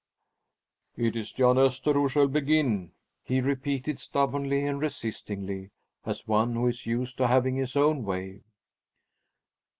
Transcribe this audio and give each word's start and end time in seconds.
"It 0.97 1.15
is 1.15 1.31
Jan 1.31 1.57
Öster 1.57 1.93
who 1.93 2.09
shall 2.09 2.27
begin," 2.27 2.91
he 3.23 3.39
repeated 3.39 3.99
stubbornly 3.99 4.65
and 4.65 4.81
resistingly, 4.81 5.69
as 6.07 6.27
one 6.27 6.55
who 6.55 6.65
is 6.65 6.87
used 6.87 7.17
to 7.17 7.27
having 7.27 7.57
his 7.57 7.75
own 7.75 8.03
way. 8.03 8.41